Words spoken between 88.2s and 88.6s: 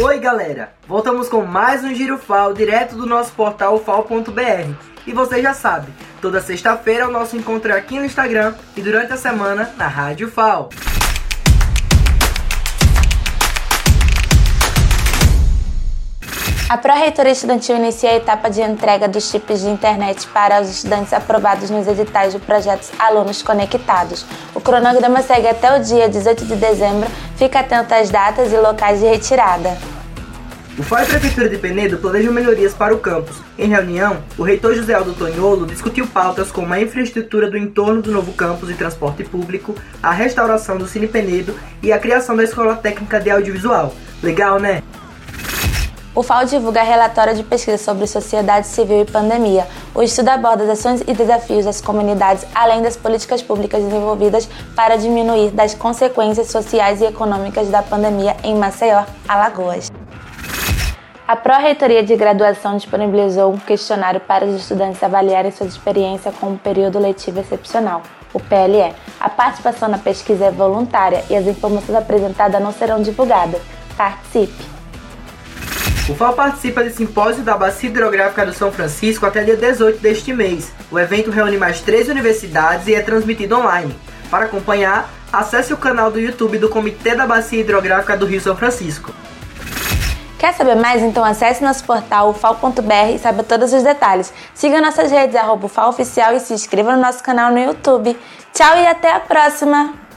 Rio São